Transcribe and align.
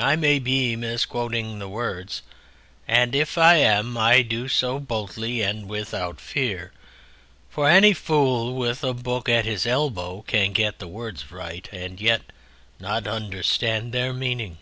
I 0.00 0.16
may 0.16 0.40
be 0.40 0.74
misquoting 0.74 1.60
the 1.60 1.68
words, 1.68 2.22
and 2.88 3.14
if 3.14 3.38
I 3.38 3.58
am 3.58 3.96
I 3.96 4.22
do 4.22 4.48
so 4.48 4.80
boldly 4.80 5.40
and 5.40 5.68
without 5.68 6.20
fear, 6.20 6.72
for 7.48 7.68
any 7.68 7.92
fool 7.94 8.56
with 8.56 8.82
a 8.82 8.92
book 8.92 9.28
at 9.28 9.44
his 9.44 9.64
elbow 9.64 10.24
can 10.26 10.52
get 10.52 10.80
the 10.80 10.88
words 10.88 11.30
right 11.30 11.68
and 11.70 12.00
yet 12.00 12.22
not 12.80 13.06
understand 13.06 13.92
their 13.92 14.12
meaning. 14.12 14.58